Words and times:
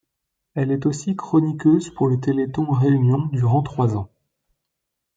Elle 0.55 0.71
est 0.71 0.87
aussi 0.87 1.15
chroniqueuse 1.15 1.91
pour 1.93 2.07
le 2.07 2.19
Téléthon 2.19 2.71
Réunion 2.71 3.27
durant 3.27 3.61
trois 3.61 3.95
ans. 3.95 4.09